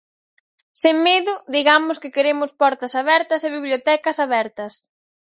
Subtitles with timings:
[0.81, 4.73] Sen medo digamos que queremos portas abertas e bibliotecas abertas.